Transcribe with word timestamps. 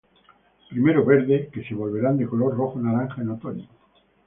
Primero 0.71 1.05
verde, 1.05 1.51
que 1.53 1.63
se 1.63 1.75
volverán 1.75 2.17
de 2.17 2.25
color 2.27 2.57
rojo-naranja 2.57 3.21
en 3.21 3.29
otoño. 3.29 3.69